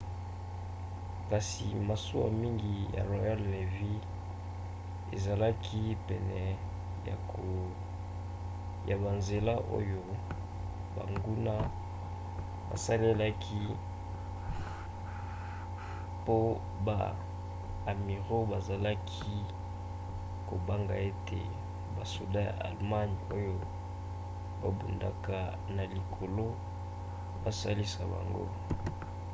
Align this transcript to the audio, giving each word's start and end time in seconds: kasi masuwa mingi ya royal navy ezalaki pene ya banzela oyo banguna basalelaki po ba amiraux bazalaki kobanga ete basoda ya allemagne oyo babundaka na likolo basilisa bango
kasi 1.31 1.65
masuwa 1.89 2.27
mingi 2.41 2.77
ya 2.95 3.01
royal 3.11 3.41
navy 3.53 3.93
ezalaki 5.15 5.81
pene 6.07 6.43
ya 8.89 8.95
banzela 9.03 9.53
oyo 9.77 10.01
banguna 10.95 11.55
basalelaki 12.69 13.63
po 16.25 16.37
ba 16.85 16.99
amiraux 17.91 18.45
bazalaki 18.51 19.37
kobanga 20.49 20.95
ete 21.09 21.41
basoda 21.97 22.39
ya 22.47 22.53
allemagne 22.67 23.19
oyo 23.37 23.55
babundaka 24.61 25.37
na 25.75 25.83
likolo 25.93 26.45
basilisa 27.43 28.01
bango 28.11 28.45